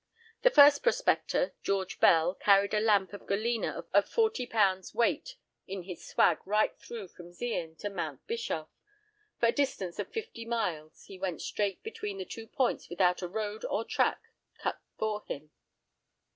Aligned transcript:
The 0.41 0.49
first 0.49 0.81
prospector, 0.81 1.53
George 1.61 1.99
Bell, 1.99 2.33
carried 2.33 2.73
a 2.73 2.79
lump 2.79 3.13
of 3.13 3.27
galena 3.27 3.83
of 3.93 4.09
forty 4.09 4.47
pounds' 4.47 4.95
weight 4.95 5.35
in 5.67 5.83
his 5.83 6.03
swag 6.07 6.39
right 6.43 6.75
through 6.75 7.09
from 7.09 7.31
Zeehan 7.31 7.75
to 7.77 7.89
Mount 7.91 8.25
Bischoff. 8.25 8.67
For 9.39 9.45
a 9.49 9.53
distance 9.53 9.99
of 9.99 10.11
fifty 10.11 10.43
miles 10.43 11.03
he 11.03 11.19
went 11.19 11.43
straight 11.43 11.83
between 11.83 12.17
the 12.17 12.25
two 12.25 12.47
points 12.47 12.89
without 12.89 13.21
a 13.21 13.27
road 13.27 13.63
or 13.63 13.85
track 13.85 14.23
being 14.23 14.61
cut 14.63 14.79
for 14.97 15.21
him." 15.27 15.51